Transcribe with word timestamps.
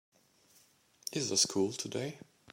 Is 1.13 1.27
there 1.27 1.37
school 1.37 1.73
today? 1.73 2.17